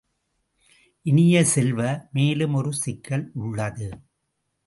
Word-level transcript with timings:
இனிய 1.05 1.43
செல்வ, 1.45 1.81
மேலும் 2.11 2.53
ஒரு 2.53 2.73
சிக்கல் 2.73 3.31
உள்ளது. 3.33 3.89